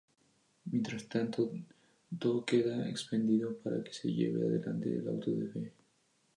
[0.65, 1.51] Mientras tanto,
[2.17, 5.73] todo queda expedito para que se lleve adelante el auto de fe.